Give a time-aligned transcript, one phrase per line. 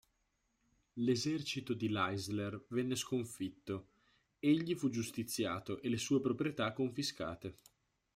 [0.93, 3.89] L'esercito di Leisler venne sconfitto,
[4.39, 7.55] egli fu giustiziato e le sue proprietà confiscate.